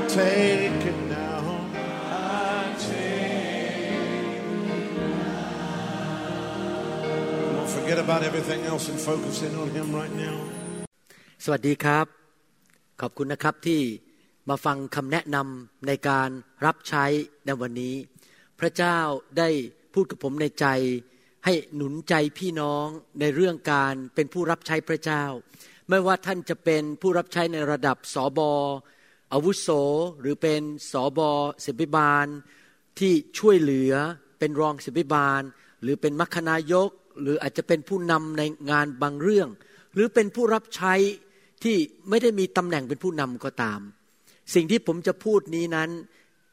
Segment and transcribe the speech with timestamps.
[0.00, 1.42] I take it now.
[2.08, 3.92] I take
[4.56, 5.56] it now.
[7.56, 10.36] Don't forget about everything else and focus in on Him right now.
[11.44, 12.06] สวัสดีครับ
[13.00, 13.80] ขอบคุณนะครับที่
[14.48, 16.30] มาฟังคำแนะนำในการ
[16.66, 17.04] รับใช้
[17.46, 17.94] ในวันนี้
[18.60, 18.98] พระเจ้า
[19.38, 19.48] ได้
[19.94, 20.66] พูดกับผมในใจ
[21.44, 22.86] ให้หนุนใจพี่น้อง
[23.20, 25.24] ในเรื่องการเป็นผู้รับใช้พระเจ้า
[25.88, 28.52] ไม่ว่าท่านจะเป็นผู้รับใช้ในระดับสอบอ
[29.32, 29.68] อาวุโส
[30.20, 31.30] หรือเป็นสอบอ
[31.64, 32.26] ศิบิบาล
[32.98, 33.92] ที่ช่วยเหลือ
[34.38, 35.42] เป็นรองศิบิบาล
[35.82, 36.90] หรือเป็นมัคคณายก
[37.22, 39.48] หรืออาจจะเป็นผู้นำในงานบางเรื่อง
[39.94, 40.94] หรือเป็นผู้รับใช้
[41.62, 41.76] ที่
[42.08, 43.80] ไม่ได้มีตำแหน่งเป็นผู้นำก็ตาม
[44.54, 45.90] สิ่งที่ผมจะพูดนี้นั้น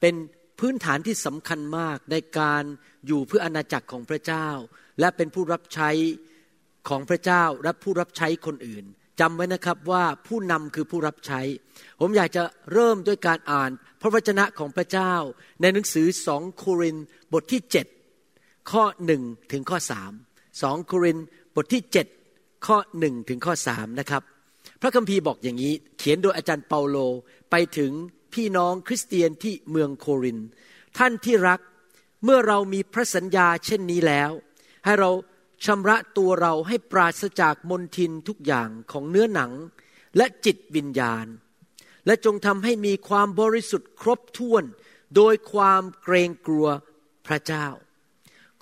[0.02, 0.16] เป็น
[0.60, 2.64] พื้นฐานที่สำคัญมากในการ
[3.08, 4.48] อยู่เพื่ออาณาจักรของพระเจ้า
[5.00, 5.90] และเป็นผู้รับใช้
[6.90, 8.86] ของพระเจ้าและผู้รับใช้คนอื่น
[9.20, 11.42] จำไว้นะครับว่าผู้นำคือผู้รับใช้
[12.00, 15.14] ผมอยากจะเริ่มด้วยการอ่าน พระวจนะของพระเจ้า
[15.62, 16.98] ในหนังสือสองโคริน
[17.34, 17.62] บทที่
[18.18, 20.12] 7 ข้อหนึ่งถึงข้อสาม
[20.62, 21.18] สองโคริน
[21.56, 21.82] บทที่
[22.26, 24.24] 7 ข้อหนึ่งถึงข้อสามนะครับ
[24.82, 26.98] พระคัมภีร์บอกอย่างนี้ เขียนโดยอาจารย์เปาโล
[27.52, 27.92] ไปถึง
[28.34, 30.38] พี่น้องคริสเตียนที่เมืองโคริน
[30.98, 31.60] ท่านที่รัก
[32.24, 34.32] เมื่อเรามีพระสัญญาเช่นนี้แล้ว
[34.86, 35.10] ให้เรา
[35.66, 39.52] ชำระตัวเราให้ปราศจากมนทินทุกอย่างของเนื้อหนัง
[40.18, 41.26] และจิตวิญญาณ
[42.06, 44.64] และจงทำให้มีความบริสุทธิ์ครบถ้วน
[45.16, 46.68] โดยความเกรงกลัว
[47.28, 47.68] พระเจ้า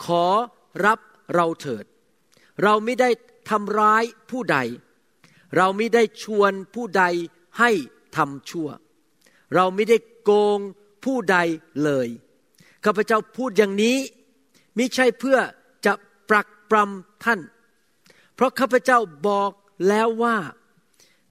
[0.04, 0.26] ขอ
[0.86, 1.00] รับ
[1.34, 1.86] เราเถิด
[2.64, 3.10] เราไม่ได้
[3.50, 4.58] ทำร้ายผู้ใด
[5.58, 7.04] เราไม่ได้ชวนผู้ใด
[7.60, 7.72] ให้
[8.16, 8.70] ทำชั่ว
[9.56, 10.60] เราไม่ได้โกง
[11.06, 11.38] ผู้ใด
[11.84, 12.08] เลย
[12.86, 13.98] ข้าพเจ้าพูดอย่างนี้
[14.78, 15.38] มิใช่เพื่อ
[15.86, 15.94] จะ
[16.30, 17.40] ปรัก ปรำท่าน
[18.36, 19.52] เพราะข้าพเจ้าบอก
[19.88, 20.38] แล้วว่า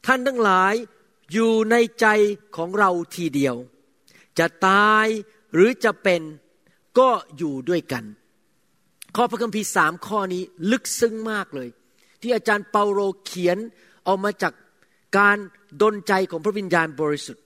[0.06, 0.75] ท่านทั้งหลาย
[1.33, 2.06] อยู่ในใจ
[2.56, 3.56] ของเราทีเดียว
[4.39, 5.06] จะตาย
[5.55, 6.22] หรือจะเป็น
[6.99, 8.05] ก็อยู่ด้วยกัน
[9.17, 11.69] ข้อพระคัมภีร์สามข้อนี้ลึกซึ้งมากเลย
[12.21, 13.59] ที่อาจารย์เปาโลเขียน
[14.06, 14.53] ออกมาจาก
[15.19, 15.37] การ
[15.83, 17.45] ดนใจของพระวิญญาณบริสุทธิ์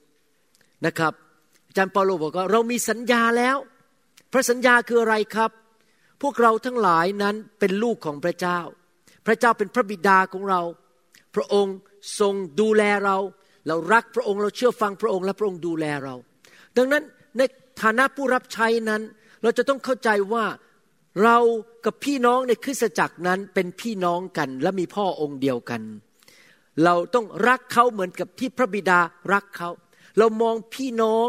[0.85, 1.13] นะครับ
[1.67, 3.57] อาจารย์เปาโลบอกว่าเรามีสัญญาแล้ว
[4.31, 5.51] พระสัญญาคืออะไรครับ
[6.21, 8.59] พวกเราทั้งหลายนั้นเป็นลูกของพระเจ้า
[9.25, 10.61] พระเจ้าเป็นพระบิดาของเรา
[11.35, 11.75] พระองค์
[12.19, 13.17] ทรงดูแลเรา
[13.67, 16.15] เรารักพระองค์เราเชื่อฟังพระองค์และพระองค์ดูแลเรา
[16.77, 17.03] ดังนั้น
[17.37, 17.41] ใน
[17.81, 19.01] ฐานะผู้รับใช้นั้น
[19.43, 20.45] เราจะต้องเข้าใจว่า
[21.23, 21.37] เรา
[21.85, 25.81] กับพี่น้องในคริสตจักรนั้นเป็นพี่น้องกันและมีพ่อองค์เดียวกัน
[26.83, 28.99] เราต้องรักเขาเหมือนกับที่พระบิดา
[29.33, 29.69] รักเขา
[30.17, 31.27] เรามองพี่น้อง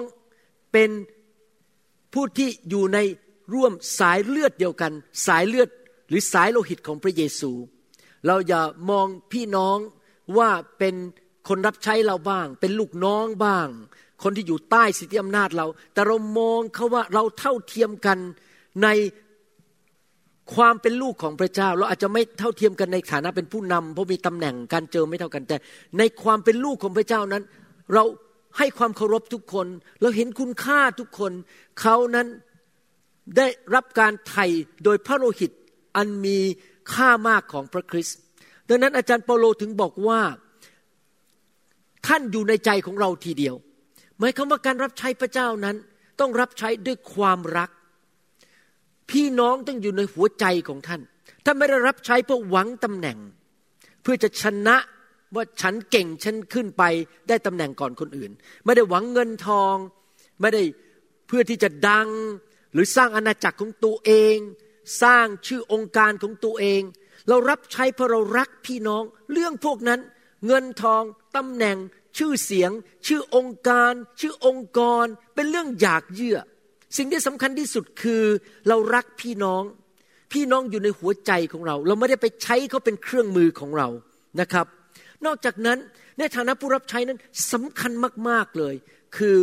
[0.73, 0.91] เป็น
[2.15, 2.99] ผู้ที่อยู่ใน
[3.55, 4.93] ร่วมสายเลือดเดียวกัน
[5.27, 5.69] สายเลือด
[6.09, 7.51] หรือสายโลหิตของพระเยซู
[8.27, 9.79] เราอย่ามองพี่น้อง
[10.39, 10.95] ว่าเป็น
[11.49, 13.69] คนรับใช้เราบ้าง เป็นลูกน้องบ้าง
[14.23, 18.19] คนที่อยู่ใต้สิทธิอำนาจเรา แต่เรามองเขาว่าเราเท่าเทียมกัน
[18.83, 18.89] ใน
[20.55, 25.57] ความเป็นลูกของพระเจ้า เราอาจจะไม่เท่าเทียมกันในฐานะเป็นผู้นำเพราะมีตำแหน่งการเจอไม่เท่ากันแต่
[25.99, 27.43] ในความเป็นลูกของพระเจ้านั้น
[27.95, 28.05] เรา
[28.59, 29.67] ให้ความเคารพทุกคน
[30.01, 31.33] เราเห็นคุณค่าทุกคน
[31.81, 32.27] เขานั้น
[33.37, 34.47] ได้รับการไถ่
[34.85, 35.51] โดยพระโลหิต
[35.97, 36.39] อันมี
[36.93, 38.19] ค่ามากของพระคริสต์
[38.69, 40.21] ดังนั้นอาจารย์เปาโลถึงบอกว่า
[42.07, 43.55] ท่านอยู่ในใจของเราทีเดียว
[44.19, 45.77] หมายความว่าการรับใช้พระเจ้านั้น
[46.21, 47.71] ต้องรับใช้ด้วยความรัก
[49.11, 51.01] พี่น้องต้องอยู่ในหัวใจของท่าน
[51.45, 53.19] ท่านไม่ได้รับใช้เพื่อหวังตำแหน่ง
[54.03, 54.77] เพื่อจะชนะ
[55.35, 56.83] ว่าฉันเก่งฉันขึ้นไป
[57.29, 58.31] ได้ตำแหน่งก่อนคนอื่น
[58.65, 59.75] ไม่ได้หวังเงินทอง
[60.41, 60.63] ไม่ได้
[61.27, 62.09] เพื่อที่จะดัง
[62.73, 64.37] หรือสร้างอาณาจักรของตัวเอง
[65.03, 66.83] สร้างชื่อองค์การของตัวเอง
[67.29, 69.03] เรารับใช้เพราะเรารักพี่น้อง
[69.33, 70.01] เรื่องพวกนั้น
[70.47, 71.03] เงินทอง
[71.37, 71.77] ตำแหน่ง
[72.19, 72.71] ชื่อเสียง
[73.07, 76.39] ชื่อองค์การ ชื่อองค์กร เป็นเรื่องอยากเยื่อ
[76.97, 78.25] สิ่งที่สำคัญที่สุดคือ
[78.69, 79.63] เรารักพี่น้อง
[80.33, 83.89] พี่น้องอยู่ในหัวใจของเรา เราไม่ได้ไปใช้เขาเป็นเครื่องมือของเรา
[84.41, 84.67] นะครับ
[85.27, 85.79] นอกจากนั้น
[86.19, 87.19] ในฐานะผู้รับใช้นั้น
[87.53, 87.93] สำคัญ
[88.29, 88.75] มากๆเลย
[89.17, 89.37] คือ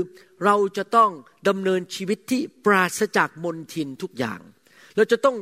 [0.46, 1.12] เราจะต้อง
[1.48, 4.40] ดำเนินชีวิตที่ปราศจากมนทินทุกอย่าง
[4.96, 5.38] เราจะต้อง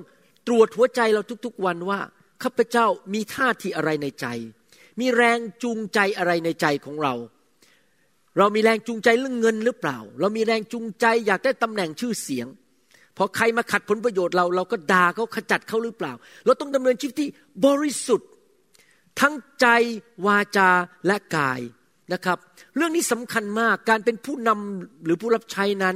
[0.48, 2.00] ตรวจหัวใจเราทุกๆวันว่า
[2.44, 4.26] ข้าพเจ้ามีท่าทีอะไรในใจ
[5.00, 7.14] มีแรงจูงใจอะไรในใจของเรา
[8.38, 12.48] เรามีแรงจูงใจเรื่องเงินหรือเปล่า เรามีแรงจูงใจอยากได้ตำแหน่งชื่อเสียง
[13.18, 16.14] พอใครมาขัดผลประโยชน์เราเราก็ด่าเขาขจัดเขาหรือเปล่า
[16.46, 17.30] เราต้องดำเนินชีวิตที่
[17.66, 18.30] บริสุทธิ์
[19.20, 19.68] ทั้งใจ
[20.26, 20.70] วาจา
[21.08, 21.60] และกาย
[22.14, 22.38] นะครับ
[22.76, 25.96] เรื่องนี้สำคัญมากการเป็นผู้นำหรือผู้รับใช้นั้น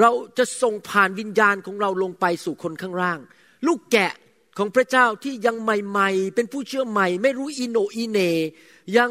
[0.00, 3.18] เราจะส่งผ่านวิญญาณของเราลงไปสู่คนข้างล่าง
[3.66, 4.12] ลูกแกะ
[4.58, 8.18] ของพระเจ้าที่ยังใหม่ ๆ เป็นผู้เชื่อใหม่ ไม่รู้อีโนอีเน
[8.96, 9.10] ยัง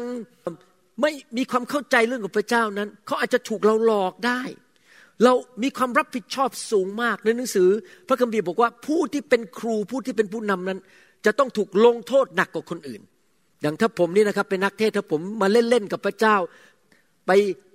[1.00, 4.40] ไม่มีความเข้าใจเรื่องของพระเจ้านั้น เขาอาจจะถูกเราหลอกได้
[5.24, 7.68] เรามีความรับผิดชอบสูงมากในหนังสือ
[8.08, 10.78] พระคัมภีร์บอกว่าผู้ที่เป็นครูผู้ที่เป็นผู้นำนั้น
[11.26, 13.02] จะต้องถูกลงโทษหนักกว่าคนอื่น
[13.62, 16.36] อย่างถ้าผมนี่นะครับเป็นนักเทศถ้าผมมาเล่นๆกับพระเจ้า
[17.26, 17.30] ไป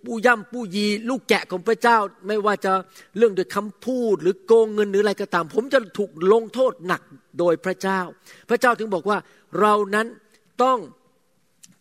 [0.05, 1.97] ปู้ย่ำปู้ยี ลูกแกะของพระเจ้า
[2.27, 2.71] ไม่ว่าจะ
[3.17, 7.01] เรื่องด้วยคำพูดหรือโกงเงินหรืออะไรก็ตาม ผมจะถูกลงโทษหนัก
[7.39, 7.99] โดยพระเจ้า
[8.49, 9.17] พระเจ้าถึงบอกว่า
[9.59, 10.07] เรานั้น
[10.63, 10.77] ต้อง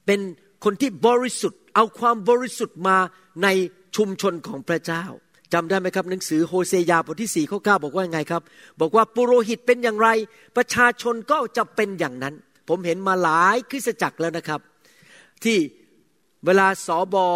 [0.07, 0.21] เป็น
[0.65, 2.97] คนที่บริสุทธิ์ เอาความบริสุทธิ์มา
[3.43, 3.49] ใน
[3.97, 5.05] ชุมชนของพระเจ้า
[5.53, 8.43] จำได้ไหมครับหนังสือโฮเซยาบทที่สี่ข้อเก้าบอกว่าไงครับ
[8.81, 10.09] บอกว่าปุโรหิตเป็นอย่างไร
[10.57, 12.35] ประชาชนก็จะเป็นอย่างนั้น
[12.71, 14.61] ผมเห็นมาหลายคริสตจักรแล้วนะครับ
[15.45, 15.59] ที่
[16.45, 17.27] เวลาสอบอ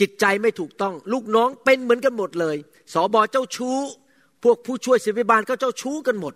[0.00, 2.56] จิตใจไม่ถูกต้อง ลูกน้องเป็นเหมือนกันหมดเลย
[2.92, 3.78] สอบอเจ้าชู้
[4.42, 6.34] พวกผู้ช่วยศิบิบาลก็เจ้าชู้กันหมด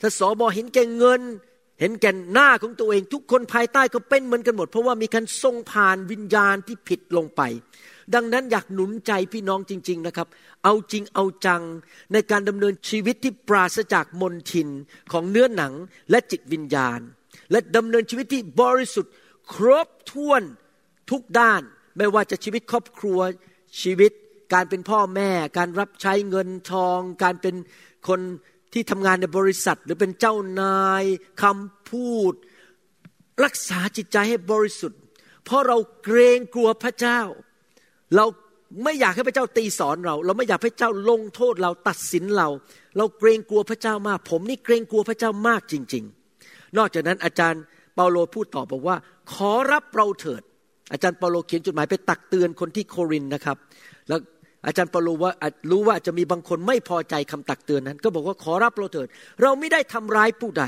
[0.00, 1.20] ถ้าสอบอเห็นแก่เงิน
[1.80, 7.40] เห็นแก่หน้าของตัวเอง ทุกคนภายใต้ก็เป็นเหมือนกันหมด เพราะว่ามีการทรงผ่านวิญญาณที่ผิดลงไป
[8.14, 10.28] ดังนั้นอยากหนุนใจพี่น้องจริง ๆนะครับ
[10.64, 11.62] เอาจริงเอาจัง
[12.12, 14.68] ในการดำเนินชีวิตที่ปราศจากมนทิน
[15.12, 15.72] ของเนื้อหนัง
[16.10, 17.00] และจิตวิญญาณ
[17.54, 19.12] และดำเนินชีวิตที่บริสุทธิ์
[19.52, 20.42] ครบถ้วน
[21.10, 21.62] ทุกด้าน
[21.96, 23.20] ไม่ว่าจะชีวิตครอบครัว
[23.82, 24.12] ชีวิต
[24.52, 27.54] การเป็นพ่อแม่ การรับใช้เงินทอง การเป็น
[28.08, 28.20] คน
[28.72, 31.04] ที่ทำงานในบริษัท หรือเป็นเจ้านาย
[31.42, 32.32] คำพูด
[33.44, 35.00] รักษาจิตใจให้บริสุทธิ์
[35.44, 37.20] เพราะเราเกรงกลัวพระเจ้า
[38.16, 38.26] เรา
[38.84, 42.48] ไม่อยากให้พระเจ้าตีสอนเรา เราไม่อยากให้พระเจ้าลงโทษเราตัดสินเรา
[42.96, 46.23] เราเกรงกลัวพระเจ้ามาก ผมนี่เกรงกลัวพระเจ้ามากจริง ๆ
[46.78, 47.62] นอกจากนั้นอาจารย์
[47.94, 48.96] เปาโลพูดต่อบอกว่า
[49.32, 50.42] ขอรับเราเถิด
[50.92, 53.56] อาจารย์เปาโลเขียนจดหมายไปตักเตือนคนที่โครินนะครับ
[54.08, 54.20] แล้ว
[54.66, 55.30] อาจารย์เปาโลว่า
[55.70, 59.08] รู้ว่าจะมีบางคนไม่พอใจคำตักเตือนนั้น ก็บอกว่าขอรับเราเถิด
[59.42, 60.64] เราไม่ได้ทำร้ายผู้ใด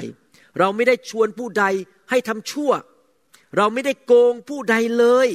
[0.59, 1.65] เราไม่ได้ชวนผู้ใด
[2.11, 2.73] ให้ทำชั่ว
[3.57, 5.29] เราไม่ได้โกงผู้ใดเลย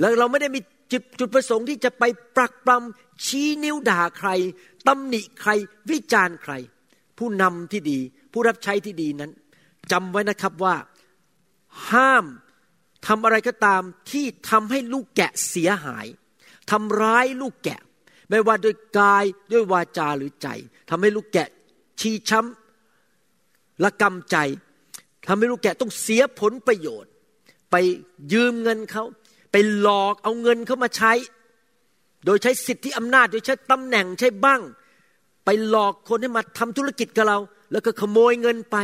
[0.00, 0.60] แล้วเราไม่ได้มี
[0.92, 2.04] จจุดประสงค์ที่จะไป
[2.36, 4.30] ปรักปรำชี้นิ้วด่าใคร
[4.86, 5.50] ตำหนิใคร
[5.90, 6.52] วิจารณ์ใคร
[7.18, 8.00] ผู้นำที่ดี
[8.32, 9.30] ผู้รับใช้ที่ดีนั้น
[9.92, 10.76] จำไว้นะครับว่า
[11.90, 12.24] ห้าม
[13.06, 16.06] ทำอะไรก็ตามที่ทำให้ลูกแกะเสียหาย
[16.70, 17.80] ทำร้ายลูกแกะ
[18.28, 20.48] ไม่ว่าด้วยกายด้วยวาจาหรือใจ
[20.90, 21.48] ทำให้ลูกแกะ
[22.00, 24.36] ชีช้ำละกำใจ
[25.26, 27.10] ทำให้ลูกแกะต้องเสียผลประโยชน์
[27.70, 27.74] ไป
[28.32, 29.04] ยืมเงินเขา
[29.52, 31.12] ไปหลอกเอาเงินเขามาใช้
[32.24, 34.60] โดยใช้สิทธิอำนาจ โดยใช้ตำแหน่งใช้บ้าง
[35.44, 37.38] ไปหลอกคนให้มาทำธุรกิจกับเรา
[37.72, 38.76] แล้วก็ขโมยเงินไป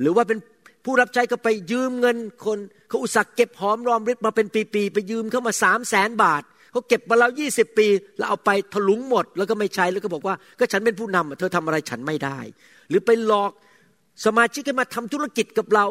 [0.00, 0.38] หรือว่าเป็น
[0.84, 7.86] ผู้รับใช้ก็ไปยืมเงินคนเขาอุตส่าห์เก็บหอมรอมริบมาเป็นปีๆไปยืมเข้ามาสามแสนบาทเขาเก็บมาแล้วยี่สิบปี
[8.16, 12.38] แล้วเอาไปถลุงหมด แล้วก็ไม่ใช้แล้วก็บอกว่า ก็ฉันเป็นผู้นำเธอทำอะไรฉันไม่ได้
[12.88, 13.52] หรือไปหลอก
[14.24, 15.86] สมาชิกให้มาทำธุรกิจกับเรา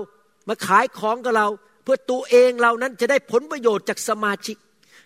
[0.50, 1.48] มาขายของกับเรา
[1.84, 4.58] เพื่อตัวเองเรานั้นจะได้ผลประโยชน์จากสมาชิก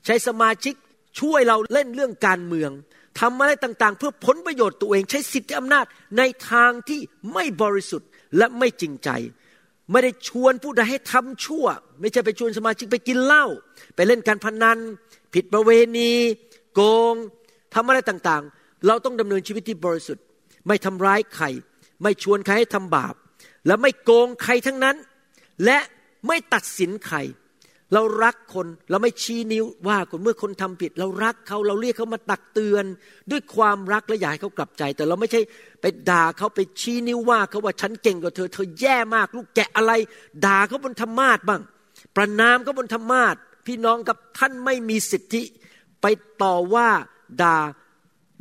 [0.06, 0.75] ใช้สมาชิก
[1.20, 2.72] ช่วยเราเล่นเรื่องการเมือง
[3.20, 5.86] ทำอะไรต่างๆ เพื่อผลประโยชน์ตัวเองใช้สิทธิอำนาจ
[6.18, 7.00] ในทางที่
[7.34, 9.10] ไม่บริสุทธิ์และไม่จริงใจ
[9.91, 11.65] ไม่ได้ชวนผู้ใดให้ทำชั่ว
[12.00, 13.46] ไม่ใช่ไปชวนสมาชิกไปกินเหล้า
[13.96, 14.77] ไปเล่นการพนัน
[15.34, 16.12] ผิดประเวณี
[16.74, 16.82] โก
[17.13, 17.15] ง
[17.74, 20.24] ทำอะไรต่างๆ เราต้องดำเนินชีวิตที่บริสุทธิ์
[20.68, 21.46] ไม่ทำร้ายใคร
[22.03, 23.13] ไม่ชวนใครให้ทำบาป
[23.68, 24.96] และไม่โกงใครทั้งนั้น
[25.65, 25.77] และ
[26.27, 27.18] ไม่ตัดสินใคร
[27.93, 32.86] เรารักคนเราไม่ชี้นิ้วว่าคนเมื่อคนทำผิด เรารักเขาเราเรียกเขามาตักเตือน
[33.31, 35.41] ด้วยความรักและอยากให้เขากลับใจ แต่เราไม่ใช่
[35.81, 39.91] ไปด่าเขาไปชี้นิ้วว่าเขาว่าฉันเก่งกว่าเธอ เธอแย่มากลูกแกะอะไร
[40.45, 41.62] ด่าเขาบนธรรมาทบ้าง
[42.15, 43.36] ประนามเขาบนธรรมาท
[43.67, 45.43] พี่น้องกับท่านไม่มีสิทธิ
[46.01, 46.05] ไป
[46.41, 46.88] ต่อว่า
[47.41, 47.57] ด่า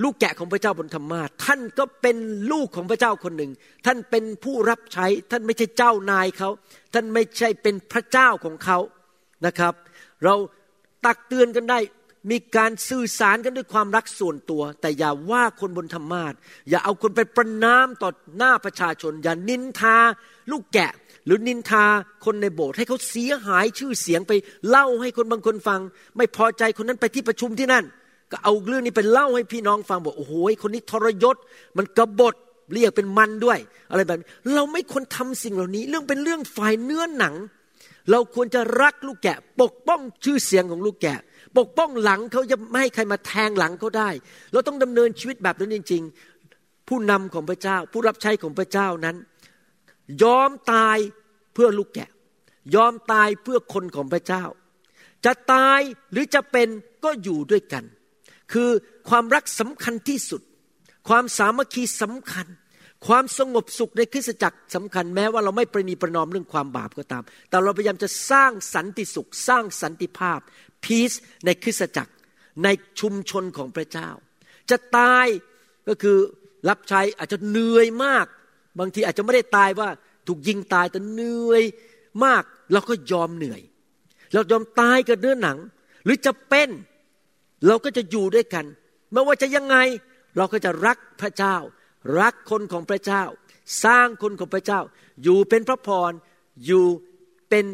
[0.02, 2.16] ลูกแกะของพระเจ้าบนธรรมาทท่านก็เป็น
[2.52, 3.52] ลูกของพระเจ้าคนหนึ่ง
[3.87, 6.50] ท่านเป็นผู้รับใช้ ท่านไม่ใช่เจ้านายเขา
[6.95, 8.78] ท่านไม่ใช่เป็นพระเจ้าของเขา
[9.47, 9.75] นะครับ
[10.25, 10.35] เรา
[11.04, 11.78] ตักเตือนกันได้
[12.30, 16.32] มีการสื่อสารกันด้วยความรักส่วนตัว แต่อย่าว่าคนบนธรรมาท
[16.68, 19.97] อย่าเอาคนไปประนามต่อหน้าประชาชน อย่านินทา
[20.50, 20.92] ลูกแกะ
[21.26, 21.85] หรือนินทา
[22.25, 24.32] คนในโบสถ์ให้เขาเสียหายชื่อเสียงไป
[24.68, 25.80] เล่าให้คนบางคนฟัง
[26.16, 27.85] ไม่พอใจคนนั้นไปที่ประชุมที่นั่น
[28.32, 30.32] ก็เอาเรื่องนี้ไปเล่าให้พี่น้องฟังบอกโอ้โห
[30.62, 31.37] คนนี้ทรยศ
[31.76, 32.35] มันกบฏ
[32.73, 33.59] เรียกเป็นมันด้วย
[33.90, 37.35] อะไรแบบนี้เราไม่ควรทำสิ่งเหล่านี้ เรื่องเป็นเรื่องฝ่ายเนื้อหนัง
[38.11, 41.19] เราควรจะรักลูกแกะ ปกป้องชื่อเสียงของลูกแกะ
[41.59, 44.11] ปกป้องหลังเขาจะไม่ให้ใครมาแทงหลังเขาได้
[44.52, 46.02] เราต้องดำเนินชีวิตแบบนั้นจริง
[46.47, 49.17] ๆ ผู้นำของพระเจ้า ผู้รับใช้ของพระเจ้านั้น
[50.23, 50.99] ยอมตาย
[51.55, 52.11] เพื่อลูกแกะ
[52.75, 54.45] ยอมตายเพื่อคนของพระเจ้า
[55.25, 55.81] จะตาย
[56.12, 56.69] หรือจะเป็น
[57.05, 57.85] ก็อยู่ด้วยกัน
[58.52, 58.71] คือ
[59.09, 60.43] ความรักสำคัญที่สุด
[61.09, 62.47] ความสามัคคีสำคัญ
[63.07, 70.40] ความสงบสุขในคริสตจักรสำคัญแม้ว่าเราไม่ประนีประนอมเรื่องความบาปก็ตาม แต่เราพยายามจะสร้างสันติสุข สร้างสันติภาพ
[70.85, 72.12] peace ในคริสตจักร
[72.64, 72.69] ใน
[73.00, 74.09] ชุมชนของพระเจ้า
[74.71, 75.26] จะตาย
[75.88, 76.19] ก็คือ
[76.69, 78.26] รับใช้อาจจะเหนื่อยมาก
[78.78, 79.88] บางทีอาจจะไม่ได้ตายว่า
[80.26, 81.62] ถูกยิงตายแต่เหนื่อย
[82.25, 82.42] มาก
[82.73, 83.61] เราก็ยอมเหนื่อย
[84.33, 85.59] เรายอมตายกับเนื้อหนัง
[86.04, 86.69] หรือจะเป็น
[87.66, 88.64] เราก็จะอยู่ด้วยกัน
[89.12, 89.76] ไม่ว่าจะยังไง
[90.37, 91.57] เราก็จะรักพระเจ้า
[92.21, 93.23] รักคนของพระเจ้า
[93.85, 94.80] สร้างคนของพระเจ้า
[95.23, 96.12] อยู่เป็นพระพร
[96.66, 96.85] อยู่
[97.50, 97.64] เป็น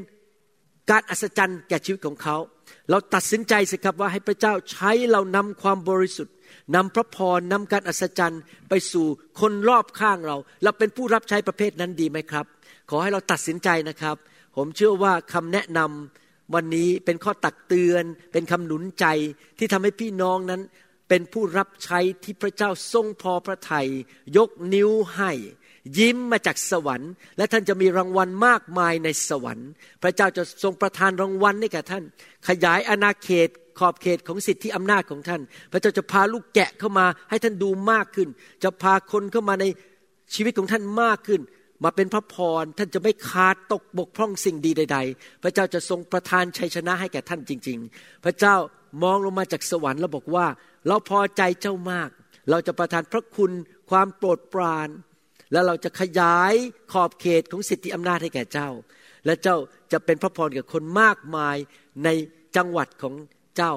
[0.90, 2.37] การอัศจรรย์แก่ชีวิตของเขา
[2.90, 6.35] เราตัดสินใจสิครับว่าให้พระเจ้าใช้เรานำความบริสุทธิ์
[6.75, 9.06] นำพระพรนำการอัศจรรย์ไปสู่
[9.40, 12.47] คนรอบข้างเรา เราเป็นผู้รับใช้ประเภทนั้นดีไหมครับ
[12.90, 14.16] ขอให้เราตัดสินใจนะครับ
[14.56, 19.06] ผมเชื่อว่าคำแนะนำวันนี้เป็นข้อตักเตือน เป็นคำหนุนใจ
[19.59, 20.61] ที่ทำให้พี่น้องนั้น
[21.08, 23.88] เป็นผู้รับใช้ที่พระเจ้าทรงพอพระทยัย
[24.36, 25.32] ยกนิ้วให้
[25.98, 29.68] ยิ้มมาจากสวรรค์ และท่านจะมีรางวัลมากมายในสวรรค์
[30.02, 32.04] พระเจ้าจะทรงประทานรางวัลให้แก่ท่าน
[32.48, 33.48] ขยายอาณาเขต
[33.78, 38.28] ขอบเขตของสิทธิอำนาจของท่าน พระเจ้าจะพาลูกแกะเข้ามาให้ท่านดูมากขึ้น
[38.62, 39.64] จะพาคนเข้ามาใน
[40.34, 41.40] ชีวิตของท่านมากขึ้น
[41.84, 48.54] มาเป็นพระพรท่านจะไม่ขาดตกบกพร่องสิ่งดีใด ๆ พระเจ้าจะทรงประทานชัยชนะให้แก่ท่านจริง ๆ พระเจ้า
[49.03, 50.47] มองลงมาจากสวรรค์แล้วบอกว่า
[50.87, 52.11] เราพอใจเจ้ามาก
[52.50, 53.53] เราจะประทานพระคุณ
[53.91, 54.88] ความโปรดปราน
[55.53, 56.55] แล้วเราจะขยาย
[56.93, 58.71] ขอบเขตของสิทธิอำนาจให้แก่เจ้า
[59.26, 59.57] และเจ้า
[59.93, 61.57] จะเป็นพระพรกับคนมากมาย
[62.05, 62.09] ใน
[62.57, 63.15] จังหวัดของ
[63.57, 63.75] เจ้า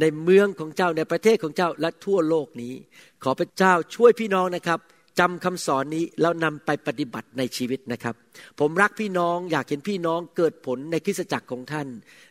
[0.00, 2.74] ในเมืองของเจ้าในประเทศของเจ้าและทั่วโลกนี้
[3.22, 4.78] ขอพระเจ้าช่วยพี่น้องนะครับ
[5.18, 8.14] จำคำสอนนี้แล้วนำไปปฏิบัติในชีวิตนะครับ
[8.60, 11.88] ผมรักพี่น้องอยากเห็นพี่น้องเกิดผลในคริสตจักรของท่าน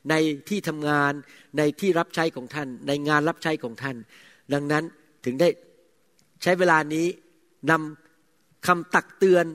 [0.10, 0.14] ใน
[0.50, 1.12] ที่ทำงาน
[1.58, 3.96] ในที่รับใช้ของท่าน ในงานรับใช้ของท่าน
[4.54, 4.84] ดังนั้น
[5.26, 5.50] ถึงได้
[6.44, 7.06] ใช้เวลานี้
[7.72, 9.46] นำคำตักเตือน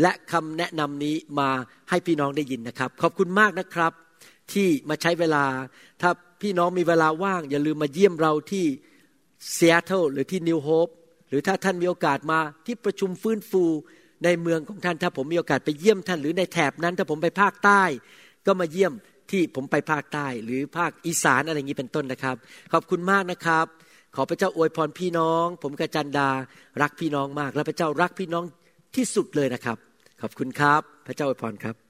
[0.00, 1.48] และคำแนะนำนี้มา
[1.90, 3.92] ให้พี่น้องได้ยินนะครับ ขอบคุณมากนะครับ
[4.52, 5.44] ที่มาใช้เวลา
[6.00, 6.10] ถ้า
[6.42, 8.64] พี่น้องมีเวลาว่าง อย่าลืมมาเยี่ยมเราที่
[9.52, 10.88] เซีแอตเทิลหรือที่นิวโฮป
[11.30, 13.64] หรือถ้าท่านมีโอกาสมาที่ประชุมฟื้นฟู
[14.24, 17.82] ในเมืองของท่านถ้าผมมีโอกาสไปเยี่ยมท่านหรือในแถบนั้น ถ้าผมไปภาคใต้
[18.46, 18.92] ก็มาเยี่ยม
[19.30, 22.36] ที่ผมไปภาคใต้ หรือภาคอีสานอะไรอย่างนี้เป็นต้นนะครับ
[22.72, 23.66] ขอบคุณมากนะครับ
[24.16, 26.28] ขอพระเจ้าอวยพรพี่น้อง ผมกระจันดา
[26.82, 28.44] รักพี่น้องมาก และพระเจ้ารักพี่น้อง
[28.96, 29.78] ที่สุดเลยนะครับ
[30.22, 31.89] ขอบคุณครับ พระเจ้าอวยพรครับ